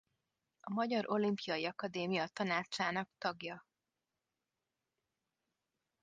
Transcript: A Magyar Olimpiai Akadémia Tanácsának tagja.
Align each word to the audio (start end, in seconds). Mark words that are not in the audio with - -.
A 0.59 0.71
Magyar 0.73 1.03
Olimpiai 1.09 1.65
Akadémia 1.65 2.27
Tanácsának 2.27 3.09
tagja. 3.17 3.65